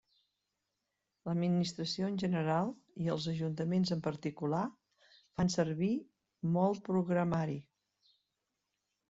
[1.29, 2.71] L'administració en general
[3.03, 4.63] i els ajuntaments en particular
[5.19, 5.91] fan servir
[6.57, 7.61] molt programari.